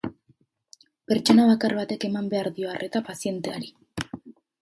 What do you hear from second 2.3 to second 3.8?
behar dio arreta pazienteari.